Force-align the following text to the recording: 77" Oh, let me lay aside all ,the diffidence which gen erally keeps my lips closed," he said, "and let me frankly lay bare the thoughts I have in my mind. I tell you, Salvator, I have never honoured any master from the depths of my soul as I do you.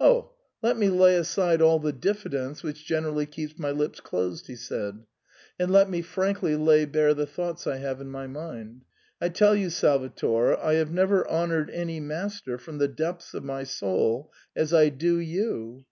77" 0.00 0.06
Oh, 0.16 0.32
let 0.62 0.76
me 0.78 0.88
lay 0.88 1.16
aside 1.16 1.60
all 1.60 1.80
,the 1.80 1.90
diffidence 1.92 2.62
which 2.62 2.86
gen 2.86 3.02
erally 3.06 3.28
keeps 3.28 3.58
my 3.58 3.72
lips 3.72 3.98
closed," 3.98 4.46
he 4.46 4.54
said, 4.54 5.04
"and 5.58 5.68
let 5.72 5.90
me 5.90 6.00
frankly 6.00 6.54
lay 6.54 6.84
bare 6.84 7.12
the 7.12 7.26
thoughts 7.26 7.66
I 7.66 7.78
have 7.78 8.00
in 8.00 8.08
my 8.08 8.28
mind. 8.28 8.82
I 9.20 9.30
tell 9.30 9.56
you, 9.56 9.70
Salvator, 9.70 10.56
I 10.56 10.74
have 10.74 10.92
never 10.92 11.28
honoured 11.28 11.70
any 11.70 11.98
master 11.98 12.56
from 12.56 12.78
the 12.78 12.86
depths 12.86 13.34
of 13.34 13.42
my 13.42 13.64
soul 13.64 14.30
as 14.54 14.72
I 14.72 14.90
do 14.90 15.16
you. 15.18 15.82